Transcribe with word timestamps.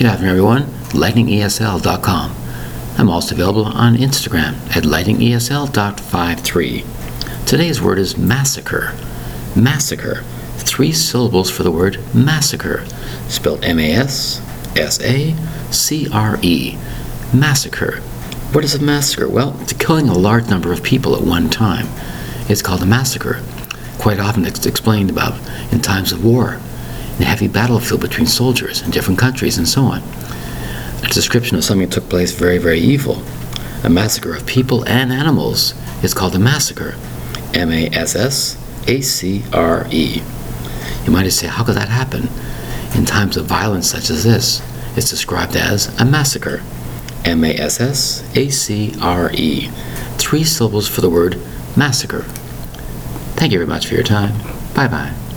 Good 0.00 0.08
afternoon, 0.08 0.30
everyone. 0.30 0.62
LightningESL.com. 0.92 2.34
I'm 2.96 3.10
also 3.10 3.34
available 3.34 3.66
on 3.66 3.96
Instagram 3.96 4.54
at 4.74 4.84
lightningesl.53. 4.84 7.46
Today's 7.46 7.82
word 7.82 7.98
is 7.98 8.16
massacre. 8.16 8.94
Massacre. 9.54 10.24
Three 10.56 10.92
syllables 10.92 11.50
for 11.50 11.64
the 11.64 11.70
word 11.70 12.00
massacre, 12.14 12.86
spelled 13.28 13.62
M 13.62 13.78
A 13.78 13.92
S 13.92 14.40
S 14.74 14.98
A 15.02 15.36
C 15.70 16.08
R 16.10 16.38
E. 16.40 16.78
Massacre. 17.34 17.96
What 18.52 18.64
is 18.64 18.74
a 18.74 18.82
massacre? 18.82 19.28
Well, 19.28 19.54
it's 19.60 19.74
killing 19.74 20.08
a 20.08 20.16
large 20.16 20.48
number 20.48 20.72
of 20.72 20.82
people 20.82 21.14
at 21.14 21.20
one 21.20 21.50
time. 21.50 21.88
It's 22.48 22.62
called 22.62 22.82
a 22.82 22.86
massacre. 22.86 23.42
Quite 23.98 24.18
often 24.18 24.46
it's 24.46 24.64
explained 24.64 25.10
about 25.10 25.38
in 25.70 25.82
times 25.82 26.10
of 26.10 26.24
war, 26.24 26.58
a 27.22 27.26
heavy 27.26 27.48
battlefield 27.48 28.00
between 28.00 28.26
soldiers 28.26 28.82
in 28.82 28.90
different 28.90 29.18
countries, 29.18 29.58
and 29.58 29.68
so 29.68 29.82
on. 29.82 30.02
A 31.02 31.08
description 31.08 31.56
of 31.56 31.64
something 31.64 31.88
that 31.88 31.94
took 31.94 32.08
place 32.08 32.32
very, 32.32 32.58
very 32.58 32.78
evil. 32.78 33.22
A 33.82 33.88
massacre 33.88 34.34
of 34.34 34.46
people 34.46 34.86
and 34.86 35.12
animals 35.12 35.74
is 36.02 36.14
called 36.14 36.34
a 36.34 36.38
massacre. 36.38 36.94
M 37.54 37.72
A 37.72 37.86
S 37.88 38.14
S 38.14 38.58
A 38.86 39.00
C 39.00 39.42
R 39.52 39.86
E. 39.90 40.22
You 41.04 41.12
might 41.12 41.28
say, 41.30 41.46
how 41.46 41.64
could 41.64 41.76
that 41.76 41.88
happen? 41.88 42.28
In 42.94 43.04
times 43.06 43.36
of 43.36 43.46
violence 43.46 43.90
such 43.90 44.10
as 44.10 44.24
this, 44.24 44.62
it's 44.96 45.10
described 45.10 45.56
as 45.56 45.88
a 46.00 46.04
massacre. 46.04 46.62
M 47.24 47.44
A 47.44 47.54
S 47.54 47.80
S 47.80 48.36
A 48.36 48.50
C 48.50 48.94
R 49.00 49.30
E. 49.32 49.68
Three 50.18 50.44
syllables 50.44 50.88
for 50.88 51.00
the 51.00 51.10
word 51.10 51.40
massacre. 51.76 52.22
Thank 53.36 53.52
you 53.52 53.58
very 53.58 53.68
much 53.68 53.86
for 53.86 53.94
your 53.94 54.04
time. 54.04 54.36
Bye 54.74 54.88
bye. 54.88 55.29